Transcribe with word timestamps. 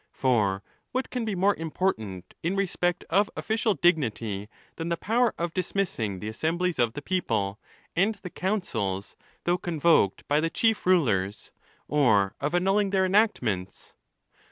For 0.13 0.63
what 0.93 1.11
can 1.11 1.25
be 1.25 1.35
more 1.35 1.55
important 1.57 2.33
in 2.41 2.55
respect 2.55 3.05
of 3.11 3.29
official 3.37 3.75
dignity, 3.75 4.49
than 4.77 4.89
the 4.89 4.97
power 4.97 5.35
of 5.37 5.53
dismissing 5.53 6.17
the 6.17 6.27
assemblies 6.27 6.79
of 6.79 6.93
the 6.93 7.03
people, 7.03 7.59
and 7.95 8.15
the 8.15 8.31
councils, 8.31 9.15
though 9.43 9.59
convoked 9.59 10.27
by 10.27 10.39
the 10.39 10.49
chief 10.49 10.87
rulers, 10.87 11.51
or 11.87 12.33
of 12.39 12.55
annulling 12.55 12.89
their 12.89 13.05
enactments? 13.05 13.93